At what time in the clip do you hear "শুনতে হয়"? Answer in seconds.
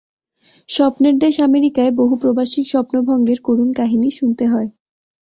4.11-4.69